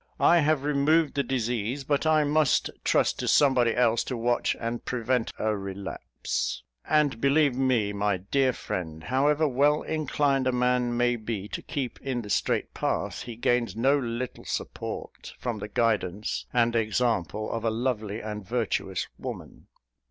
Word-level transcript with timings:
I 0.19 0.39
have 0.39 0.63
removed 0.63 1.13
the 1.13 1.21
disease; 1.21 1.83
but 1.83 2.07
I 2.07 2.23
must 2.23 2.71
trust 2.83 3.19
to 3.19 3.27
somebody 3.27 3.75
else 3.75 4.03
to 4.05 4.17
watch 4.17 4.55
and 4.59 4.83
prevent 4.83 5.31
a 5.37 5.55
relapse. 5.55 6.63
And 6.89 7.21
believe 7.21 7.55
me, 7.55 7.93
my 7.93 8.17
dear 8.17 8.51
friend, 8.51 9.03
however 9.03 9.47
well 9.47 9.83
inclined 9.83 10.47
a 10.47 10.51
man 10.51 10.97
may 10.97 11.17
be 11.17 11.47
to 11.49 11.61
keep 11.61 12.01
in 12.01 12.23
the 12.23 12.31
straight 12.31 12.73
path, 12.73 13.21
he 13.21 13.35
gains 13.35 13.75
no 13.75 13.95
little 13.95 14.43
support 14.45 15.35
from 15.37 15.59
the 15.59 15.67
guidance 15.69 16.47
and 16.51 16.75
example 16.75 17.51
of 17.51 17.63
a 17.63 17.69
lovely 17.69 18.21
and 18.21 18.43
virtuous 18.43 19.07
woman." 19.19 19.67